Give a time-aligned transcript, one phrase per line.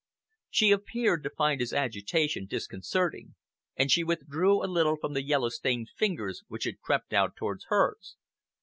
[0.49, 3.35] She appeared to find his agitation disconcerting,
[3.75, 7.65] and she withdrew a little from the yellow stained fingers which had crept out towards
[7.67, 8.15] hers.